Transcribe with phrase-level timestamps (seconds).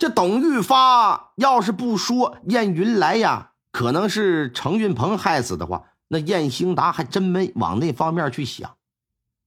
[0.00, 8.78] 这董玉发要是不说燕云来呀，可能是程运鹏害死的话，那燕兴达还真没往那方面去想。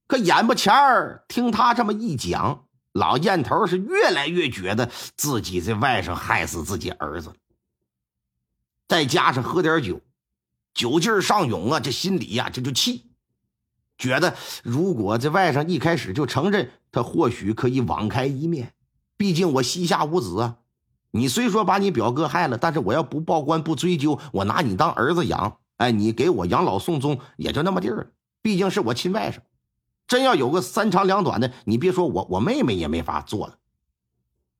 [0.06, 7.32] 可眼巴前儿听他这么一讲，老燕头是越来越觉得自己这外甥害死自己儿子，
[8.86, 10.02] 再加上喝点酒，
[10.72, 13.10] 酒劲儿上涌啊，这心里呀这就气，
[13.98, 18.72] 觉得如果这外甥一开始就承认，他或许可以网开一面。
[19.24, 20.58] 毕竟我膝下无子啊，
[21.12, 28.06] 你虽说把你表哥害了，但是我要不报官不追究，我拿你当儿子养，哎，你给我养老送终也就那么地儿了。
[28.42, 29.38] 毕竟是我亲外甥，
[30.06, 33.56] 真要有个三长两短的，你别说我，我妹妹也没法做了。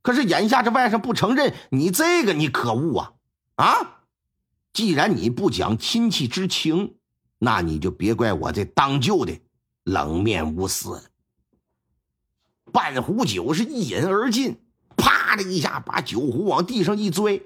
[0.01, 3.13] 可是眼下这外甥不承认，你这个你可恶啊！
[3.57, 3.99] 啊，
[4.73, 6.95] 既然你不讲亲戚之情，
[7.39, 9.39] 那你就别怪我这当舅的
[9.83, 11.11] 冷面无私。
[12.73, 14.57] 半壶酒是一饮而尽，
[14.97, 17.41] 啪的一下把酒壶往地上一摔，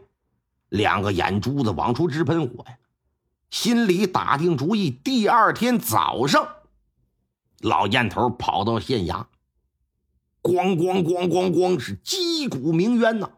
[0.69, 2.79] 两个眼珠子往出直喷火呀！
[3.51, 6.49] 心里打定主意，第二天早上，
[7.61, 9.25] 老燕头跑到县衙，
[10.43, 13.31] 咣咣咣咣咣是击鼓鸣冤呐，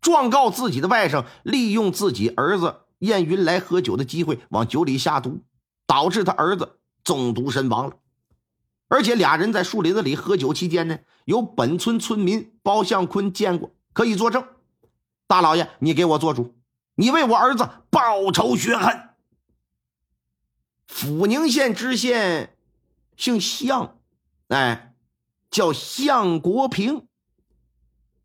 [0.00, 5.42] 状告自己的外甥利用自己儿子燕云来喝酒的机会往酒里下毒，
[5.86, 7.96] 导致他儿子中毒身亡了。
[8.94, 14.46] 而且俩人在树林子里喝酒期间呢，有本村村民包向坤见过，可以作证。
[15.26, 16.54] 大老爷，你给我做主，
[16.94, 19.08] 你为我儿子报仇雪恨。
[20.86, 22.56] 阜宁县知县
[23.16, 23.96] 姓向，
[24.46, 24.94] 哎，
[25.50, 27.08] 叫向国平。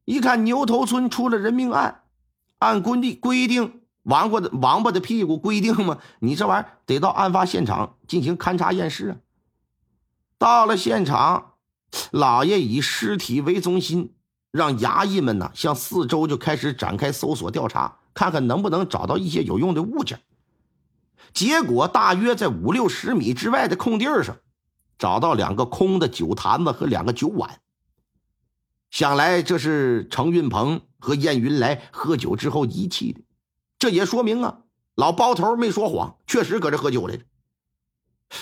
[0.06, 2.03] 一看牛头村出了人命案，
[2.59, 9.18] 按规定规定，王八的王八的屁股规定嘛，你这玩意儿得到案发现场进行勘查验尸啊。
[10.39, 11.55] 到了现场，
[12.11, 14.13] 老爷以尸体为中心，
[14.51, 20.22] 让衙役们呢向四周就开始展开搜索调查，看看能不能找到一些有用的物件。
[21.33, 24.38] 结果大约在五六十米之外的空地上，
[24.97, 27.59] 找到两个空的酒坛子和两个酒碗。
[28.89, 33.19] 想来这是程运鹏和燕云来喝酒之后遗弃的，
[33.78, 34.59] 这也说明啊，
[34.95, 37.25] 老包头没说谎，确实搁这喝酒来着。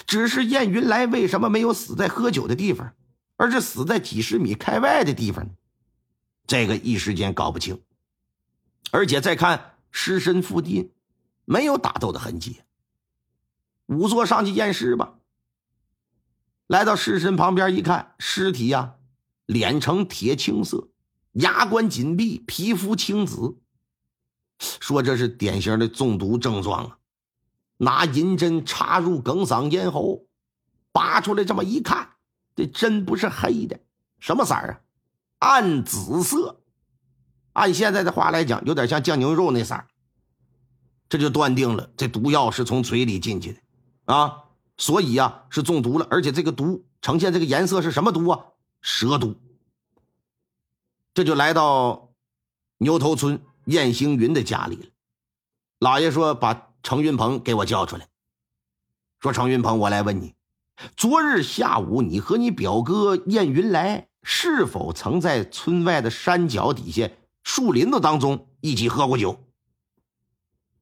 [0.06, 2.94] 只是燕云来为什么没有死在喝酒的地方，
[3.36, 5.52] 而是死在几十米开外的地方呢？
[6.46, 7.81] 这个一时间搞不清。
[8.92, 10.92] 而且再看尸身附近，
[11.46, 12.62] 没有打斗的痕迹。
[13.86, 15.16] 仵作上去验尸吧。
[16.68, 18.96] 来到尸身旁边一看，尸体呀，
[19.46, 20.90] 脸呈铁青色，
[21.34, 23.58] 牙关紧闭，皮肤青紫，
[24.59, 26.98] 说这是典型的中毒症状啊。
[27.78, 30.26] 拿银针插入哽嗓咽喉，
[30.92, 32.16] 拔出来这么一看，
[32.56, 33.80] 这针不是黑的，
[34.20, 34.84] 什么色儿
[35.40, 35.48] 啊？
[35.48, 36.62] 暗紫色。
[37.54, 39.88] 按现在的话来讲，有点像酱牛肉那色儿。
[41.08, 43.62] 这就断定了这毒药是从嘴里进去的
[44.14, 44.46] 啊，
[44.78, 46.08] 所以呀是中毒了。
[46.10, 48.46] 而且这个毒呈现这个颜色是什么毒啊？
[48.82, 49.36] 蛇毒。
[51.14, 52.12] 这就来到
[52.80, 54.90] 牛头村燕星云的家里了。
[55.78, 56.67] 老爷说把。
[56.84, 58.08] 程云鹏给我叫出来，
[59.20, 60.36] 说：“程云鹏，我来问你，
[60.96, 67.10] 昨日下午你和你表哥燕云来是否曾在村外的山脚底下
[67.44, 69.44] 树林子当中一起喝过酒？”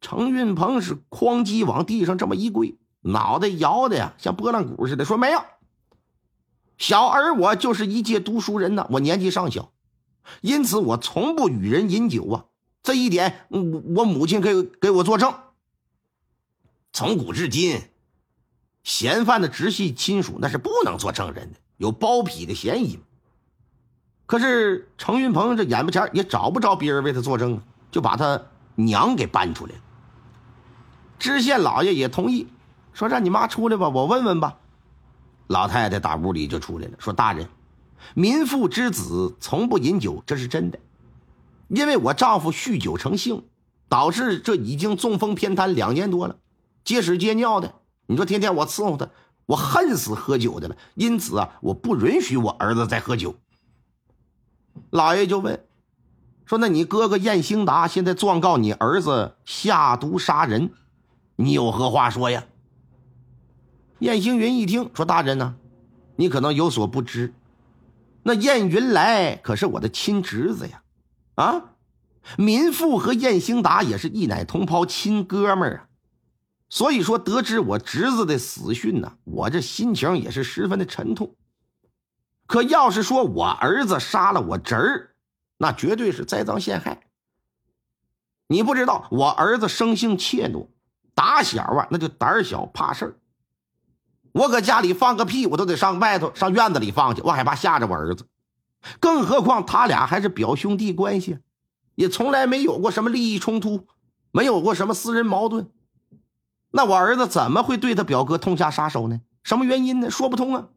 [0.02, 5.42] 程云鹏是哐叽往地上这么一跪，脑袋摇的呀像拨浪鼓似的，说：“没有。
[6.78, 9.72] 小儿我就是一介读书人呢，我年纪尚小，
[10.42, 12.46] 因此我从不与人饮酒啊。
[12.84, 13.60] 这一点，我
[13.96, 15.34] 我母亲给给我作证。”
[16.96, 17.82] 从古至今，
[18.82, 23.02] 嫌犯的直系亲属那是不能做证人的，有包庇的嫌疑。
[24.26, 27.62] 可是程云鹏这眼巴前也找不着别人为他作证，
[27.92, 28.42] 就把他
[28.76, 29.82] 娘给搬出来了。
[31.20, 32.48] 知县老爷也同意，
[32.94, 34.58] 说让你妈出来吧，我问问吧。
[35.48, 37.50] 老太太打屋里就出来了，说：“大人，
[38.14, 40.80] 民妇之子从不饮酒，这是真的。
[41.68, 43.44] 因为我丈夫酗酒成性，
[43.90, 46.38] 导致这已经中风偏瘫两年多了。”
[46.86, 47.74] 接屎接尿的，
[48.06, 49.10] 你说天天我伺候他，
[49.48, 50.78] 我恨死喝酒的了。
[50.94, 53.36] 因此啊，我不允许我儿子再喝酒。
[54.92, 55.66] 老爷就问
[56.46, 60.72] ：“说：“那你哥哥燕兴达现在状告你儿子下毒杀人，
[61.38, 62.46] 你有何话说呀？”
[64.00, 65.56] 燕星云一听说：“大人呢，
[66.18, 67.34] 你可能有所不知，
[68.24, 70.84] 那燕云来可是我的亲侄子呀，
[71.36, 71.72] 啊，
[72.38, 75.88] 民富和燕兴达也是一奶同胞亲哥们儿啊，
[76.70, 81.36] 所以说得知我侄子的死讯呢，我这心情也是十分的沉痛。
[82.48, 85.16] 可要是说我儿子杀了我侄儿，
[85.58, 87.02] 那绝对是栽赃陷害。
[88.48, 90.68] 你不知道，我儿子生性怯懦，
[91.14, 93.16] 打小啊那就胆小怕事儿。”
[94.34, 98.28] 我搁家里放个屁，我都得上外头上院子里放去，我害怕吓着我儿子。
[99.00, 101.40] 更何况他俩还是表兄弟关系，
[101.96, 103.88] 也从来没有过什么利益冲突，
[104.32, 105.72] 没有过什么私人矛盾。
[106.76, 109.22] 那我儿子怎么会对他表哥痛下杀手呢？
[109.44, 110.12] 什么原因呢？
[110.12, 110.68] 说不通啊！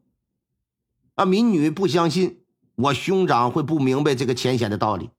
[1.15, 2.41] 啊，民女不相信
[2.75, 5.09] 我兄长会不明白这个浅显的道理。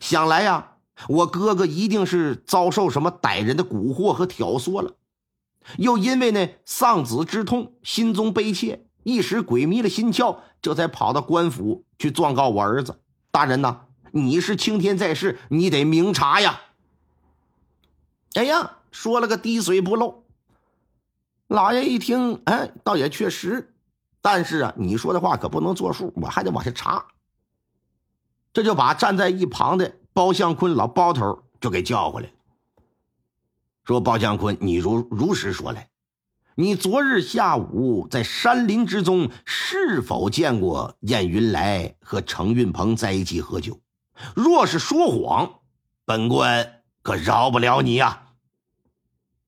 [0.00, 4.96] 想来呀，我哥哥一定是遭受什么歹人的蛊惑和挑唆了。
[5.78, 13.00] 又因为呢丧子之痛，心中悲切，一时鬼迷了心窍，这才跑到官府去状告我儿子。
[13.30, 16.62] 大人呐，你是青天在世，你得明察呀！
[18.34, 20.22] 哎呀，说了个滴水不漏。
[21.48, 23.74] 老爷一听，哎，倒也确实，
[24.22, 27.04] 但是啊，你说的话可不能作数，我还得往下查。
[28.52, 32.30] 这就把站在一旁的包相坤老包头就给叫过来。
[33.82, 35.90] 说包江坤，你如如实说来，
[36.54, 43.80] 你昨日下午在山林之中是否见过燕云来和程运鹏在一起喝酒？
[44.36, 45.58] 若是说谎，
[46.04, 48.20] 本官可饶不了你呀！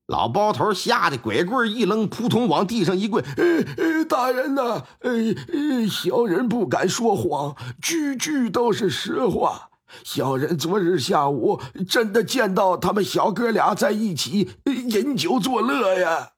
[0.07, 3.45] 老包头吓得拐棍一扔，扑通往地上一跪：“呃
[3.77, 9.71] 呃，大人呐，呃，小人不敢说谎，句句都是实话。”
[10.05, 16.33] 小人昨日下午真的见到他们小哥俩在一起饮酒作乐呀！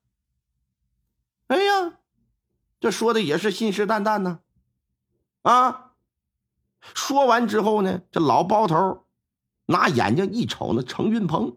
[1.48, 1.94] 哎呀，
[2.78, 4.40] 这说的也是信誓旦旦呢。
[5.42, 5.92] 啊，
[6.94, 9.04] 说完之后呢，这老包头
[9.66, 11.56] 拿眼睛一瞅那程运鹏，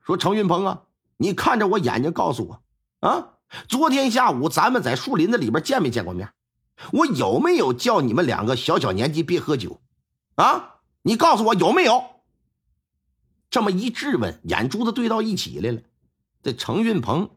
[0.00, 0.82] 说：“程运鹏啊，
[1.16, 3.34] 你看着我眼睛告诉我啊，
[3.68, 6.32] 昨天下午咱们在树林子里边见没见过面？
[6.92, 9.80] 我有没有叫你们两个小小年纪别喝酒？
[10.34, 10.70] 啊？”
[11.06, 12.02] 你告诉我有没有？
[13.50, 15.82] 这么一质问，眼珠子对到一起来了。
[16.42, 17.30] 这程运鹏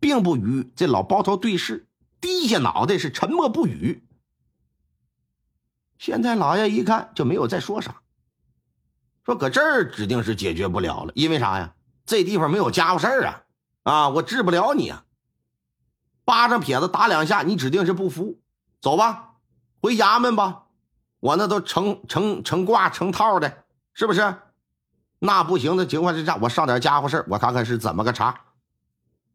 [0.00, 1.86] 并不与这老包头对视，
[2.20, 4.02] 低下脑袋是沉默不语。
[5.98, 8.02] 县太老爷一看就没有再说啥，
[9.24, 11.74] 说搁这儿指定是解决不了了，因为啥呀？
[12.06, 13.42] 这地方没有家伙事儿啊！
[13.82, 15.04] 啊，我治不了你啊！
[16.24, 18.40] 巴掌撇子打两下，你指定是不服。
[18.80, 19.36] 走吧，
[19.80, 20.64] 回衙门吧。
[21.20, 23.64] 我那都成成成挂成套的，
[23.94, 24.36] 是不是？
[25.18, 28.38] 那不行的情况之下，我上点家伙事我看看是怎么个茬。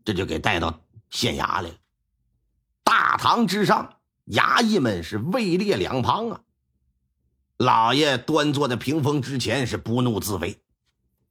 [0.06, 1.76] 这就给带到县衙来了。
[2.84, 6.42] 大堂之上，衙役们是位列两旁啊。
[7.58, 10.62] 老爷端坐在屏风之前，是不怒自威，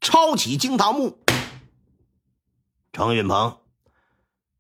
[0.01, 1.19] 抄起惊堂木。
[2.99, 3.59] 程云鹏，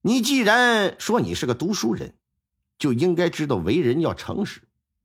[0.00, 2.14] 你既然说你是个读书人，
[2.78, 4.62] 就应该知道为人要诚实。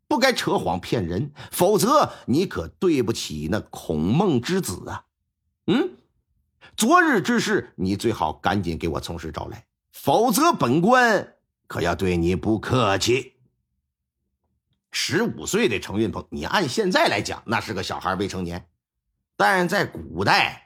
[0.07, 5.05] 不该扯谎骗人，否则你可对不起那孔孟之子啊！
[5.65, 5.97] 嗯，
[6.77, 11.33] 昨日之事，你最好赶紧给我从实招来，否则本官
[11.65, 13.33] 可要对你不客气。
[14.91, 18.59] 十五岁的程运鹏，你按现在来讲，那是个小孩，未成年；
[19.35, 20.62] 但在古代，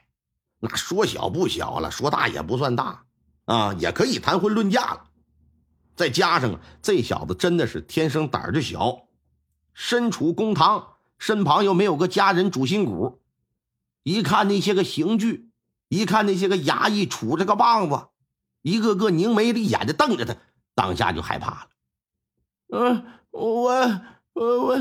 [0.60, 3.04] 那说小不小了，说大也不算大
[3.44, 5.04] 啊，也可以谈婚论嫁了。
[5.94, 9.08] 再加上，这小子真的是天生胆儿就小。
[9.72, 13.20] 身处公堂，身旁又没有个家人主心骨，
[14.02, 15.50] 一看那些个刑具，
[15.88, 18.08] 一看那些个衙役杵着个棒子，
[18.62, 20.36] 一个个凝眉立眼的瞪着他，
[20.74, 21.68] 当下就害怕了。
[22.70, 23.70] 嗯，我
[24.32, 24.76] 我我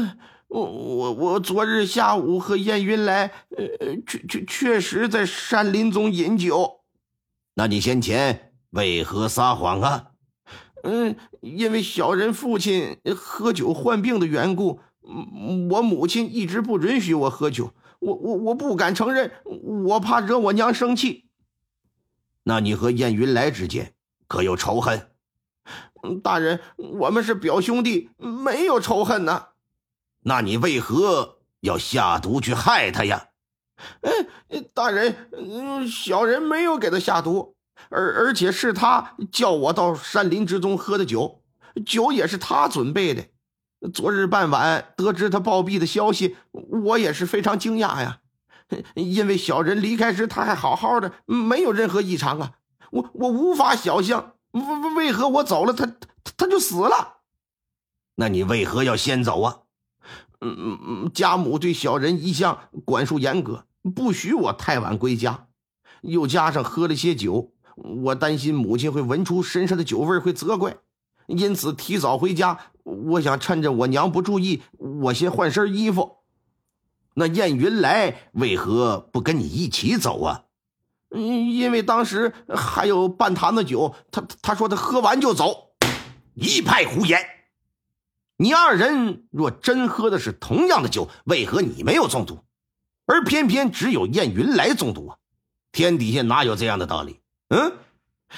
[0.47, 6.81] 我我我昨日下午和燕云来，呃，确确确实在山林中饮酒。
[7.55, 10.11] 那你先前为何撒谎啊？
[10.83, 14.79] 嗯，因为小人父亲喝酒患病的缘故。
[15.71, 19.31] 我母亲一直不允许我喝酒，我我我不敢承认，
[19.87, 21.29] 我怕惹我娘生气。
[22.43, 23.93] 那你和燕云来之间
[24.27, 25.09] 可有仇恨？
[26.21, 29.47] 大人，我们是表兄弟，没有仇恨呢。
[30.27, 33.29] 那你为何要下毒去害他呀？
[34.01, 34.11] 哎，
[34.73, 35.15] 大人，
[35.87, 37.55] 小人没有给他下毒，
[37.89, 41.41] 而而且是他叫我到山林之中喝的酒，
[41.85, 43.23] 酒也是他准备的。
[43.93, 48.19] 昨日傍晚得知他暴毙的消息，我也是非常惊讶呀。
[48.95, 52.51] 因为小人离开时他还好好的，没有任何异常啊。
[52.91, 54.61] 我我无法想象，为
[54.95, 55.89] 为何我走了他
[56.35, 57.19] 他就死了？
[58.15, 59.59] 那你为何要先走啊？
[60.41, 63.65] 嗯嗯嗯，家母对小人一向管束严格，
[63.95, 65.47] 不许我太晚归家。
[66.01, 70.77] 又加上喝了些酒，我担心母亲会闻出身上的酒味会责怪，
[71.25, 72.59] 因此提早回家。
[72.83, 76.17] 我想趁着我娘不注意，我先换身衣服。
[77.15, 80.43] 那燕云来为何不跟你一起走啊？
[81.09, 85.71] 嗯，因为当时还有半坛子酒，他他说他喝完就走，
[86.35, 87.19] 一派胡言。
[88.37, 92.39] 你二人若真喝的是同样的酒，为何你没有中毒，
[93.05, 95.17] 而偏偏只有燕云来中毒啊？
[95.71, 97.19] 天底下哪有这样的道理？
[97.49, 97.73] 嗯，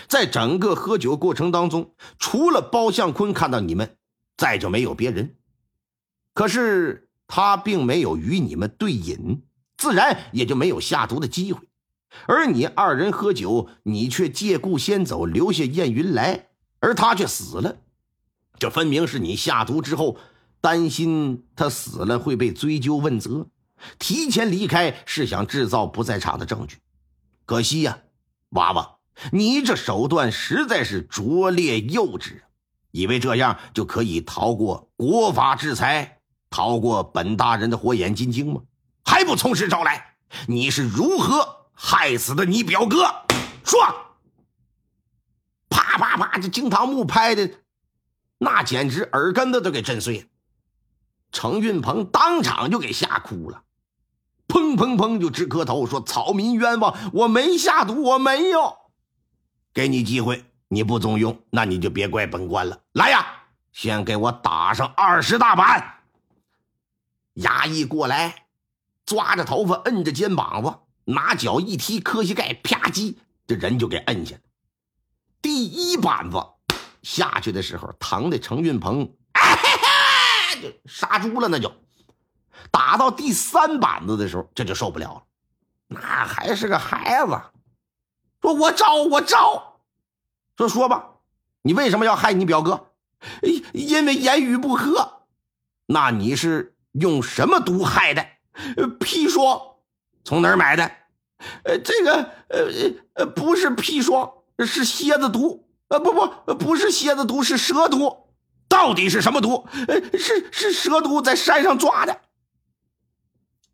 [0.08, 3.98] 在整个喝酒过程当中，除了包相坤看到你们，
[4.38, 5.36] 再就没有别人。
[6.34, 9.44] 可是他并没有与你们对饮，
[9.77, 11.68] 自然也就没有下毒的机会。
[12.25, 16.48] 而你二人喝酒，你却借故先走，留下燕云来，
[16.79, 17.77] 而他却死了。
[18.60, 20.18] 这分明是你下毒之后，
[20.62, 23.48] 担心他死了会被追究问责，
[23.98, 26.78] 提前离开是想制造不在场的证据。
[27.46, 28.00] 可惜呀，
[28.50, 28.98] 娃娃，
[29.32, 32.42] 你这手段实在是拙劣幼稚，
[32.92, 38.62] 以为这样就可以逃过国法制裁，逃过本大人的火眼金睛吗？
[39.06, 40.16] 还不从实招来？
[40.48, 42.98] 你是如何害死的你表哥？
[43.63, 43.80] 说！
[45.70, 47.50] 啪啪啪，这惊堂木拍的。
[48.39, 50.25] 那简直耳根子都给震碎了，
[51.31, 53.63] 程运鹏当场就给吓哭了，
[54.48, 58.77] 砰砰砰就直磕头说：“草民冤枉，我没下毒，我没有。
[59.74, 62.81] 给你机会，你不中用，那你就别怪本官了。
[62.93, 63.25] 来呀，
[63.74, 66.00] 先给我打上二十大板。”
[67.36, 68.48] 衙役过来，
[69.05, 70.74] 抓着头发，摁着肩膀子，
[71.12, 74.41] 拿脚一踢磕膝盖，啪叽，这人就给摁下了。
[75.41, 76.38] 第一板子。
[77.01, 79.13] 下去的时候，疼的程运鹏
[80.62, 81.72] 就杀猪了，那就
[82.72, 85.24] 打到第三板子的时候，这就受不了了。
[85.88, 87.41] 那还是个孩子，
[88.41, 89.82] 说我招我招，
[90.58, 91.12] 说说吧，
[91.62, 92.91] 你为什么要害你表哥？
[93.74, 95.24] 因为言语不合。
[95.88, 98.25] 那你是用什么毒害的？
[99.00, 99.60] 砒霜，
[100.24, 100.91] 从哪儿买的？
[101.63, 102.68] 呃，这个呃
[103.13, 105.69] 呃不是砒霜，是蝎子毒。
[105.89, 108.29] 呃不不不是蝎子毒是蛇毒，
[108.67, 109.67] 到底是什么毒？
[109.88, 112.22] 呃是是蛇毒在山上抓的。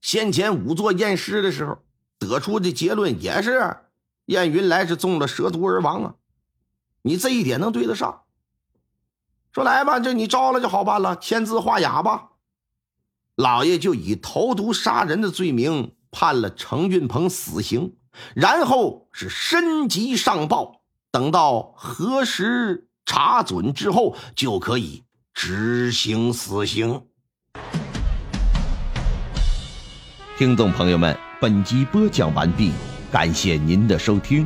[0.02, 1.80] 先前仵作验尸的时候
[2.18, 3.78] 得出的结论也是
[4.26, 6.16] 燕云来是中了蛇毒而亡啊。
[7.02, 8.24] 你这一点能对得上？
[9.52, 12.30] 说来吧，这你招了就好办了，签字画押吧。
[13.36, 17.98] 老爷就以投毒杀人的罪名判了程运鹏死刑，
[18.34, 20.82] 然后是申级上报。
[21.16, 27.04] 等到核实查准之后，就可以执行死刑。
[30.38, 32.74] 听众朋友们，本集播讲完毕，
[33.14, 34.46] 感谢您的收听。